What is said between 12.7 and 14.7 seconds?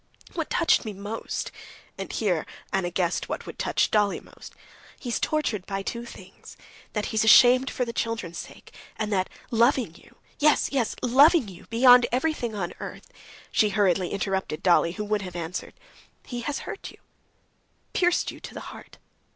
earth," she hurriedly interrupted